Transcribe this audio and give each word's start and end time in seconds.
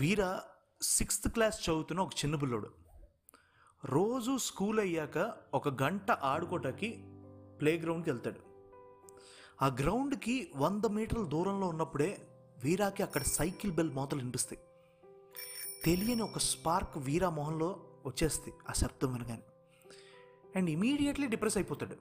వీర 0.00 0.40
sixth 0.82 1.28
class 1.28 1.70
చదువుతున్న 1.70 2.00
ఒక 2.00 2.12
చిన్న 2.12 2.36
పిల్లోడు. 2.36 2.70
రోజు 3.84 4.36
స్కూల్ 4.36 4.80
అయ్యాక 4.80 5.32
ఒక 5.54 5.82
గంట 5.82 6.10
ఆడుకోవటానికి 6.10 7.04
ప్లే 7.60 7.78
గ్రౌండ్కి 7.78 8.10
వెళ్తాడు. 8.10 8.40
ఆ 9.62 9.66
గ్రౌండ్కి 9.66 10.50
వంద 10.56 10.84
మీటర్ల 10.84 11.24
దూరంలో 11.24 11.66
ఉన్నప్పుడే 11.66 12.28
వీరాకి 12.64 13.02
అక్కడ 13.02 13.22
సైకిల్ 13.22 13.72
బెల్ 13.72 13.92
మోతలు 13.92 14.18
వినిపిస్తాయి. 14.18 14.62
తెలియని 15.84 16.22
ఒక 16.22 16.38
స్పార్క్ 16.38 16.98
వీరా 16.98 17.30
మొహంలో 17.30 17.86
వచ్చేస్తుంది 18.06 18.56
ఆ 18.70 18.72
శబ్దం 18.72 19.12
వినగానే. 19.12 19.42
అండ్ 20.56 20.70
ఇమీడియట్లీ 20.70 21.26
డిప్రెస్ 21.26 21.56
అయిపోతాడు. 21.56 21.96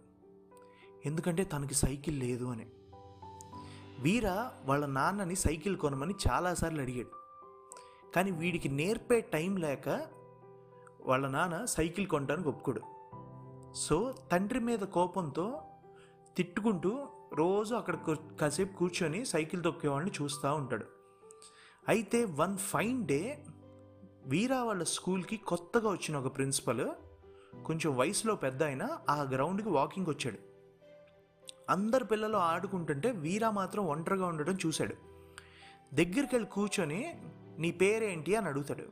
ఎందుకంటే 1.05 1.43
తనకి 1.43 1.73
సైకిల్ 1.73 2.19
లేదు 2.19 2.45
అని. 2.45 2.67
వీర 3.99 4.51
వాళ్ళ 4.65 4.85
నాన్నని 4.85 5.35
సైకిల్ 5.35 5.77
కొనమని 5.77 6.13
చాలాసార్లు 6.29 6.81
అడిగాడు. 6.81 7.22
కానీ 8.15 8.31
వీడికి 8.31 8.69
నేర్పే 8.69 9.21
టైం 9.21 9.57
లేక 9.57 9.89
వాళ్ళ 11.01 11.27
నాన్న 11.27 11.65
సైకిల్ 11.65 12.07
కొనడానికి 12.07 12.49
ఒప్పుకోడు. 12.49 12.81
సో 13.75 14.13
తండ్రి 14.31 14.59
మీద 14.59 14.79
కోపంతో 14.79 15.61
తిట్టుకుంటూ 16.37 17.07
రోజు 17.33 17.75
అక్కడ 17.75 17.95
కాసేపు 18.41 18.77
కూర్చొని 18.77 19.25
సైకిల్ 19.25 19.63
తొక్కేవాడిని 19.63 20.11
చూస్తూ 20.21 20.53
ఉంటాడు. 20.53 20.85
అయితే 21.87 22.25
వన్ 22.25 22.57
ఫైన్ 22.57 23.07
డే 23.07 23.43
వీరా 24.25 24.63
వాళ్ళ 24.63 24.83
స్కూల్కి 24.83 25.37
కొత్తగా 25.37 25.89
వచ్చిన 25.89 26.17
ఒక 26.17 26.35
ప్రిన్సిపల్ 26.35 26.85
కొంచెం 27.65 27.97
వయసులో 27.97 28.35
పెద్ద 28.35 28.63
అయినా 28.63 28.99
ఆ 29.09 29.21
గ్రౌండ్కి 29.23 29.69
వాకింగ్ 29.69 30.09
వచ్చాడు. 30.09 30.39
అందరు 31.69 32.03
పిల్లలు 32.03 32.37
ఆడుకుంటుంటే 32.37 33.11
వీరా 33.11 33.49
మాత్రం 33.51 33.85
ఒంటరిగా 33.85 34.25
ఉండడం 34.25 34.57
చూశాడు. 34.65 34.95
దగ్గరికి 35.93 36.35
వెళ్ళి 36.35 36.49
కూర్చొని 36.49 37.21
నీ 37.59 37.71
పేరేంటి 37.71 38.35
అని 38.35 38.47
అడుగుతాడు. 38.47 38.85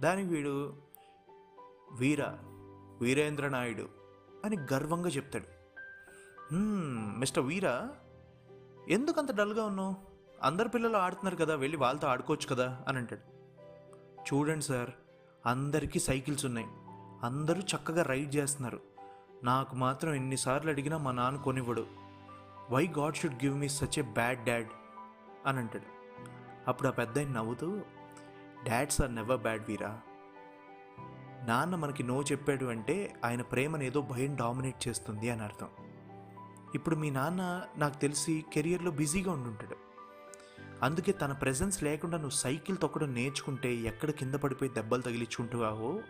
దానికి 0.00 0.28
వీడు 0.28 0.74
వీర 1.92 2.24
వీరేంద్ర 3.00 3.48
నాయుడు 3.48 3.88
అని 4.44 4.56
గర్వంగా 4.72 5.08
చెప్తాడు. 5.08 5.44
మిస్టర్ 7.18 7.44
వీరా 7.44 7.90
ఎందుకంత 8.88 9.34
డల్గా 9.34 9.64
ఉన్నావు? 9.64 9.96
అందరు 10.42 10.68
పిల్లలు 10.68 10.96
ఆడుతున్నారు 10.96 11.36
కదా 11.36 11.54
వెళ్ళి 11.54 11.78
వాళ్ళతో 11.78 12.08
ఆడుకోవచ్చు 12.08 12.54
కదా 12.54 12.84
అని 12.88 12.98
అంటాడు. 12.98 13.20
చూడండి 14.28 14.64
సార్ 14.64 14.90
అందరికీ 15.46 15.98
సైకిల్స్ 15.98 16.46
ఉన్నాయి. 16.46 16.66
అందరూ 17.22 17.60
చక్కగా 17.60 18.02
రైడ్ 18.02 18.36
చేస్తున్నారు. 18.36 18.80
నాకు 19.44 19.76
మాత్రం 19.76 20.14
ఎన్నిసార్లు 20.14 20.70
అడిగినా 20.70 20.98
మా 20.98 21.12
నాన్న 21.12 21.38
కొనివ్వడు. 21.38 21.86
Why 22.70 22.86
God 22.98 23.16
should 23.16 23.44
give 23.44 23.58
me 23.58 23.68
such 23.68 23.98
a 23.98 24.02
bad 24.02 24.44
dad 24.44 24.68
అని 25.46 25.58
అంటాడు. 25.58 25.97
అప్పుడు 26.68 26.88
ఆ 26.88 26.92
పెద్ద 26.92 27.18
నవ్వుతూ 27.18 27.82
dads 28.68 29.00
are 29.00 29.14
never 29.14 29.40
bad 29.40 29.62
Veera 29.68 30.00
నాన్న 31.46 31.74
మనకి 31.74 32.02
నో 32.02 32.22
చెప్పాడు 32.22 32.64
అంటే 32.64 33.20
ఆయన 33.24 33.42
ప్రేమను 33.42 33.82
ఏదో 33.82 34.00
భయం 34.00 34.36
డామినేట్ 34.36 34.88
చేస్తుంది 34.88 35.30
అని 35.30 35.42
అర్థం. 35.42 35.68
ఇప్పుడు 36.74 36.96
మీ 36.96 37.10
నాన్న 37.10 37.66
నాకు 37.76 37.98
తెలిసి 37.98 38.44
కెరియర్లో 38.52 38.90
బిజీగా 38.90 39.32
ఉండుంటాడు. 39.32 39.76
అందుకే 40.82 41.12
తన 41.12 41.32
ప్రెజెన్స్ 41.32 41.82
లేకుండా 41.82 42.16
నువ్వు 42.16 42.36
సైకిల్ 42.36 42.76
తొక్కడం 42.76 43.14
నేర్చుకుంటే 43.14 43.74
ఎక్కడ 43.74 44.10
కింద 44.10 44.34
పడిపోయి 44.34 44.70
దెబ్బలు 44.70 45.02
తగిలించుకుంటావో 45.02 46.02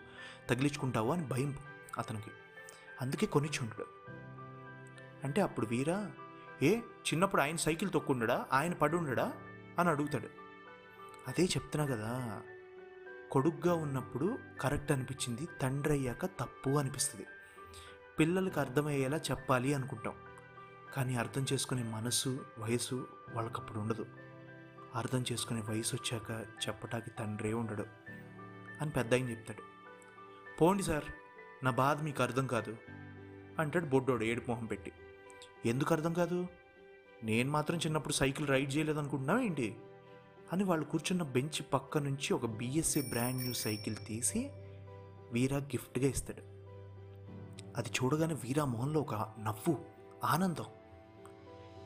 తగిలించుకుంటావో 0.51 1.13
అని 1.13 1.27
భయం 1.27 1.59
అతనికి. 1.99 2.31
అందుకే 3.01 3.27
కొనిచ్చుంటాడు. 3.27 3.87
అంటే 5.25 5.41
అప్పుడు 5.41 5.67
వీరా 5.67 6.11
ఏ 6.63 6.79
చిన్నప్పుడు 6.79 7.43
ఆయన 7.43 7.57
సైకిల్ 7.57 7.91
తొక్కుండడా? 7.91 8.47
ఆయన 8.53 8.73
పడుండడా? 8.73 9.33
అని 9.79 9.91
అడుగుతాడు. 9.91 10.48
అదే 11.29 11.45
చెప్తున్నా 11.45 11.97
కదా 11.97 12.43
కొడుగ్గా 13.31 13.75
ఉన్నప్పుడు 13.75 14.39
కరెక్ట్ 14.61 14.93
అనిపించింది 14.93 15.49
తండ్రి 15.63 15.93
అయ్యాక 15.93 16.27
తప్పు 16.27 16.71
అనిపిస్తుంది. 16.71 17.27
పిల్లలకు 18.19 18.61
అర్థమయ్యేలా 18.61 19.17
చెప్పాలి 19.17 19.75
అనుకుంటాం 19.75 20.15
కానీ 20.95 21.17
అర్థం 21.17 21.47
చేసుకునే 21.53 21.83
మనసు 21.83 22.45
వయసు 22.59 23.07
వాళ్ళకప్పుడు 23.35 23.79
ఉండదు. 23.79 24.07
అర్థం 24.95 25.25
చేసుకునే 25.33 25.61
వయసు 25.61 25.97
వచ్చాక 25.97 26.47
చెప్పటానికి 26.69 27.11
తండ్రే 27.11 27.53
ఉండడు 27.53 27.85
అని 28.81 28.91
పెద్ద 28.91 29.15
ఆయన 29.15 29.31
చెప్తాడు. 29.31 29.63
పోండి 30.61 30.83
సార్ 30.83 31.05
నా 31.65 31.71
బాధ 31.71 32.03
మీకు 32.03 32.23
అర్థం 32.23 32.47
కాదు 32.47 32.77
అంటాడు 33.59 33.85
బొడ్డోడు 33.85 34.25
ఏడు 34.25 34.43
మొహం 34.49 34.67
పెట్టి. 34.67 34.93
ఎందుకు 35.67 35.95
అర్థం 35.95 36.13
కాదు? 36.13 36.47
నేను 37.23 37.51
మాత్రం 37.51 37.79
చిన్నప్పుడు 37.79 38.15
సైకిల్ 38.15 38.49
రైడ్ 38.49 38.77
చేయలేదనుకుంటున్నావా 38.77 39.41
ఏంటి? 39.41 39.77
అని 40.53 40.65
వాళ్ళు 40.65 40.85
కూర్చున్న 40.85 41.23
బెంచ్ 41.23 41.73
పక్క 41.73 41.99
నుంచి 41.99 42.35
ఒక 42.35 42.47
బిఎస్ఏ 42.47 43.01
బ్రాండ్ 43.01 43.43
న్యూ 43.43 43.53
సైకిల్ 43.53 43.97
తీసి 44.07 44.51
వీరా 45.33 45.57
గిఫ్ట్గా 45.57 46.07
ఇస్తాడు. 46.07 46.43
అది 47.77 47.89
చూడగానే 47.89 48.35
వీరా 48.35 48.65
మొహంలో 48.65 49.01
ఒక 49.01 49.15
నవ్వు 49.15 49.79
ఆనందం. 50.25 50.65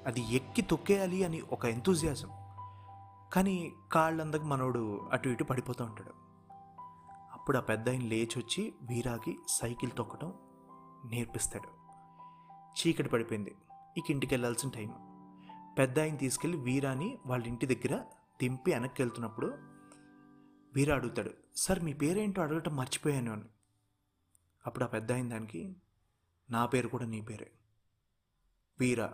అది 0.06 0.20
ఎక్కి 0.20 0.62
తొక్కేయాలి 0.62 1.24
అని 1.24 1.40
ఒక 1.40 1.64
ఎంతూజియాజం 1.64 2.28
కానీ 3.32 3.72
కాళ్ళందకు 3.92 4.44
మనోడు 4.44 5.00
అటు 5.12 5.28
ఇటు 5.28 5.44
పడిపోతూ 5.44 5.84
ఉంటాడు. 5.84 6.12
అప్పుడు 7.32 7.58
ఆ 7.58 7.60
పెద్ద 7.60 7.88
ఆయన 7.88 8.02
లేచి 8.02 8.38
వచ్చి 8.38 8.74
వీరాకి 8.82 9.38
సైకిల్ 9.48 9.90
తొక్కడం 9.96 10.32
నేర్పిస్తాడు. 11.04 11.68
చీకటి 12.80 13.08
పడిపోయింది. 13.08 13.54
ఇక 13.98 14.10
ఇంటికి 14.10 14.34
వెళ్ళాల్సిన 14.34 14.70
టైం 14.70 14.92
పెద్ద 15.78 16.00
ఆయన 16.00 16.16
తీసుకెళ్ళి 16.16 16.58
వీరాని 16.58 17.18
వాళ్ళ 17.26 17.46
ఇంటి 17.46 17.66
దగ్గర 17.66 18.00
దింపి 18.42 18.72
వెనక్కి 18.72 19.02
వెళ్తున్నప్పుడు 19.02 19.46
వీరా 20.74 20.94
అడుగుతాడు 20.94 21.30
సార్ 21.56 21.80
మీ 21.80 21.92
పేరేంటో 21.92 22.42
అడగటం 22.42 22.76
మర్చిపోయాను 22.76 23.32
అని. 23.32 23.44
అప్పుడు 24.66 24.84
ఆ 24.84 24.86
పెద్ద 24.86 25.12
అయిన 25.12 25.30
దానికి 25.30 25.76
నా 26.50 26.66
పేరు 26.66 26.88
కూడా 26.88 27.06
నీ 27.06 27.20
పేరే. 27.20 27.52
వీర 28.80 29.06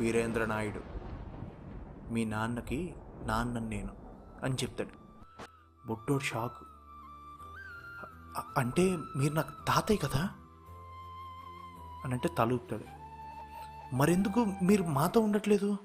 వీరేంద్ర 0.00 0.44
నాయుడు. 0.44 0.82
మీ 2.12 2.24
నాన్నకి 2.24 2.94
నాన్న 3.24 3.58
నేను 3.58 3.96
అని 4.42 4.54
చెప్తాడు. 4.54 4.90
బొట్టోడు 5.86 6.22
షాక్. 6.22 6.56
అంటే 8.58 8.96
మీరు 9.16 9.34
నాకు 9.34 9.64
తాతయ్య 9.68 10.08
కదా? 10.08 10.28
అని 12.04 12.14
అంటే 12.14 12.28
తల 12.38 12.52
ఊపుతాడు 12.52 12.84
మరెందుకు 13.94 14.46
మీరు 14.62 14.82
మాతో 14.82 15.20
ఉండట్లేదు? 15.20 15.76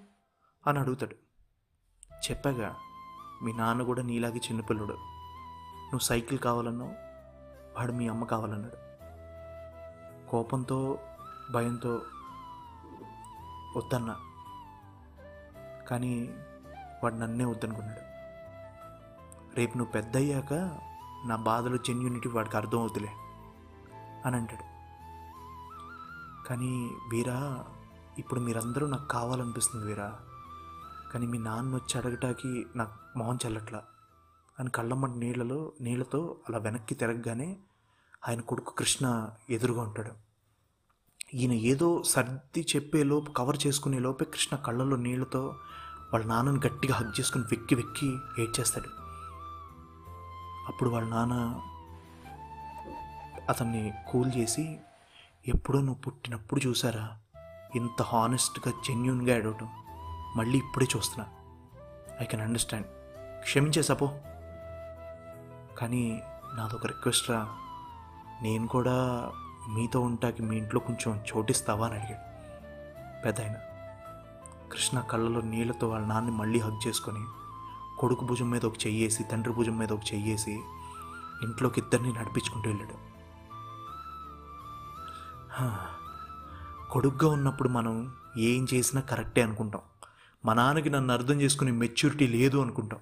అని 0.67 0.79
అడుగుతాడు. 0.79 1.26
చెప్పాగా 2.31 2.75
మీ 3.43 3.53
నాన్న 3.53 3.83
కూడా 3.83 4.03
నీలాగే 4.03 4.37
చిన్నపిల్లడు. 4.37 4.93
నువ్వు 5.87 5.99
సైకిల్ 5.99 6.39
కావాలన్నావు 6.39 6.91
వాడు 7.77 7.91
మీ 7.91 8.07
అమ్మ 8.07 8.23
కావాలన్నాడు. 8.23 8.87
కోపంతో 10.29 10.99
భయంతో 11.51 12.01
వద్దన్నా. 13.77 14.15
కానీ 15.89 16.29
వాడు 17.03 17.15
నన్నే 17.15 17.45
వద్దనుకున్నాడు. 17.45 18.07
రేపు 19.55 19.77
నువ్వు 19.77 19.91
పెద్ద 19.91 20.17
అయ్యాక 20.17 20.53
నా 21.25 21.35
బాధలు 21.35 21.77
జెన్యూనిటీ 21.77 22.29
వాడికి 22.29 22.57
అర్థం 22.57 22.79
అవుతులే 22.79 23.09
అని 24.25 24.35
అంటాడు. 24.35 24.77
కానీ 26.47 26.91
వీరా 27.11 27.65
ఇప్పుడు 28.17 28.39
మీరందరూ 28.39 28.87
నాకు 28.87 29.07
కావాలనిపిస్తుంది 29.07 29.85
వీరా. 29.85 30.19
కానీ 31.13 31.27
మీ 31.27 31.37
నాన్న 31.37 31.75
వచ్చి 31.75 31.97
అడగటానికి 31.97 32.65
నాకు 32.75 33.17
మొహం 33.17 33.37
చల్లట్లా. 33.47 33.83
అని 34.59 34.69
కళ్ళమ్మటి 34.69 35.19
నీళ్ళలో 35.19 35.71
నీళ్ళతో 35.81 36.35
అలా 36.49 36.57
వెనక్కి 36.57 36.95
తిరగగానే 36.95 37.57
ఆయన 38.27 38.41
కొడుకు 38.41 38.73
కృష్ణ 38.73 39.29
ఎదురుగా 39.49 39.81
ఉంటాడు. 39.81 40.11
ఈయన 41.33 41.51
ఏదో 41.51 42.03
సర్ది 42.03 42.67
చెప్పే 42.75 43.03
లోపు 43.03 43.31
కవర్ 43.31 43.57
చేసుకునే 43.67 43.99
లోపే 43.99 44.25
కృష్ణ 44.25 44.57
కళ్ళలో 44.57 44.97
నీళ్ళతో 44.97 45.55
వాళ్ళ 46.13 46.25
నాన్నని 46.25 46.59
గట్టిగా 46.67 46.95
హగ్ 46.95 47.19
చేసుకుని 47.19 47.43
వెక్కి 47.43 47.75
వెక్కి 47.75 48.17
ఏడ్చేస్తాడు. 48.39 48.89
అప్పుడు 50.67 50.89
వాళ్ళ 50.89 51.09
నాన్న 51.09 51.61
అతన్ని 53.49 53.93
కూల్ 54.11 54.31
చేసి 54.37 54.79
ఎప్పుడో 55.47 55.79
నువ్వు 55.79 56.01
పుట్టినప్పుడు 56.01 56.67
చూసారా? 56.67 57.17
ఇంత 57.75 58.01
హానెస్ట్గా 58.01 58.71
జెన్యున్గా 58.87 59.35
ఏడవటం 59.35 59.69
మళ్ళీ 60.35 60.57
ఇప్పుడే 60.57 60.87
చూస్తున్నా. 60.95 61.25
ఐ 62.21 62.25
కెన్ 62.25 62.41
అండర్స్టాండ్ 62.41 62.87
క్షమించే 63.39 63.81
సపో. 63.83 64.07
కానీ 65.77 66.23
నాదొక 66.55 66.87
రిక్వెస్ట్ 66.87 67.29
రా. 67.29 67.57
నేను 68.41 68.67
కూడా 68.67 69.31
మీతో 69.69 70.01
ఉంటాకి 70.01 70.43
మీ 70.43 70.57
ఇంట్లో 70.57 70.79
కొంచెం 70.79 71.23
చోటిస్తావా 71.35 71.87
అని 71.87 71.95
అడిగాడు. 71.95 72.27
పెద్ద 73.25 73.41
ఆయన 73.41 73.55
కృష్ణ 74.71 74.99
కళ్ళలో 74.99 75.41
నీళ్ళతో 75.41 75.89
వాళ్ళ 75.89 76.07
నాన్ని 76.07 76.31
మళ్ళీ 76.31 76.59
హగ్ 76.59 76.87
చేసుకొని 76.87 77.25
కొడుకు 77.99 78.25
భుజం 78.25 78.49
మీద 78.49 78.65
ఒక 78.65 78.85
చెయ్యేసి 78.85 79.23
తండ్రి 79.23 79.53
భుజం 79.53 79.77
మీద 79.77 79.91
ఒక 79.91 80.13
చెయ్యేసి 80.13 80.51
ఇంట్లోకి 81.43 81.81
ఇద్దరిని 81.81 82.13
నడిపించుకుంటూ 82.13 82.69
వెళ్ళాడు. 82.69 83.07
కొడుగ్గా 86.91 87.31
ఉన్నప్పుడు 87.31 87.69
మనం 87.69 88.13
ఏం 88.37 88.67
చేసినా 88.73 89.01
కరెక్టే 89.01 89.41
అనుకుంటాం. 89.41 89.81
మా 90.47 90.53
నాన్నకి 90.53 90.89
నన్ను 90.89 91.13
అర్థం 91.13 91.41
చేసుకునే 91.41 91.71
మెచ్యూరిటీ 91.71 92.27
లేదు 92.27 92.57
అనుకుంటాం. 92.57 92.99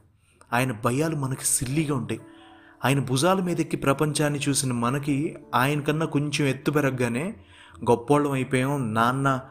ఆయన 0.53 0.71
భయాలు 0.71 1.15
మనకి 1.15 1.45
సిల్లీగా 1.45 1.95
ఉంటాయి. 1.95 2.21
ఆయన 2.86 3.00
భుజాల 3.00 3.42
మీద 3.42 3.59
ఎక్కి 3.59 3.77
ప్రపంచాన్ని 3.77 4.39
చూసిన 4.50 4.74
మనకి 4.74 5.38
ఆయన 5.56 5.81
కన్నా 5.81 6.06
కొంచెం 6.06 6.47
ఎత్తు 6.47 6.71
పెరగగానే 6.71 7.36
గొప్పోళ్ళం 7.89 8.31
అయిపోయాం 8.31 8.94
నాన్న 8.94 9.42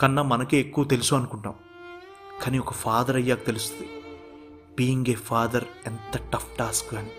కన్నా 0.00 0.22
మనకే 0.22 0.60
ఎక్కువ 0.60 0.84
తెలుసు 0.84 1.14
అనుకుంటాం. 1.14 1.54
కానీ 2.42 2.58
ఒక 2.58 2.72
ఫాదర్ 2.72 3.16
అయ్యాక 3.16 3.46
తెలుస్తుంది. 3.46 3.90
బీయింగ్ 4.76 5.04
ఏ 5.08 5.14
ఫాదర్ 5.14 5.64
ఎంత 5.86 6.18
టఫ్ 6.32 6.56
టాస్క్ 6.58 6.94
అని. 6.94 7.10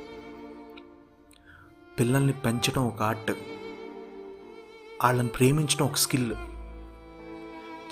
పిల్లల్ని 1.99 2.33
పెంచడం 2.33 2.87
ఒక 2.87 3.01
ఆర్ట్. 3.01 3.31
వాళ్ళని 5.03 5.27
ప్రేమించడం 5.27 5.85
ఒక 5.85 5.95
స్కిల్. 5.95 6.33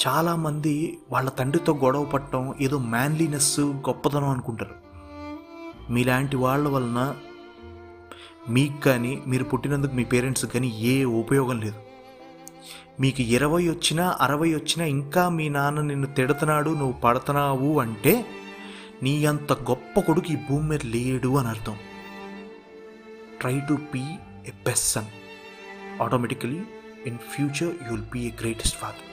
చాలామంది 0.05 0.73
వాళ్ళ 1.11 1.29
తండ్రితో 1.29 1.73
గొడవ 1.73 2.05
పడటం 2.05 2.55
ఏదో 2.61 2.77
మ్యాన్లీనెస్ 2.77 3.59
గొప్పతనం 3.59 4.29
అనుకుంటారు. 4.29 4.75
మీలాంటి 5.93 6.35
వాళ్ళ 6.35 6.67
వలన 6.67 7.15
మీకు 8.49 8.77
కానీ 8.81 9.21
మీరు 9.27 9.43
పుట్టినందుకు 9.43 9.93
మీ 9.93 10.03
పేరెంట్స్ 10.03 10.45
కానీ 10.45 10.67
ఏ 10.67 11.03
ఉపయోగం 11.03 11.59
లేదు. 11.59 11.79
మీకు 12.99 13.21
ఇరవై 13.21 13.69
వచ్చినా 13.69 14.17
అరవై 14.21 14.53
వచ్చినా 14.53 14.85
ఇంకా 14.85 15.29
మీ 15.29 15.49
నాన్న 15.49 15.81
నిన్ను 15.81 16.07
తిడుతున్నాడు 16.07 16.69
నువ్వు 16.69 16.95
పడుతున్నావు 16.99 17.79
అంటే 17.79 18.25
నీ 19.03 19.25
అంత 19.25 19.53
గొప్ప 19.53 19.99
కొడుకు 19.99 20.31
ఈ 20.33 20.37
భూమి 20.49 20.69
మీద 20.69 20.85
లేడు 20.85 21.37
అని 21.37 21.47
అర్థం. 21.47 21.77
Try 23.41 23.59
to 23.59 23.73
be 23.93 24.03
a 24.47 24.55
best 24.67 24.87
son 24.87 25.11
automatically 26.01 26.61
in 27.07 27.17
future 27.17 27.73
you 27.83 27.91
will 27.91 28.09
be 28.13 28.19
a 28.19 28.31
greatest 28.41 28.77
father 28.77 29.06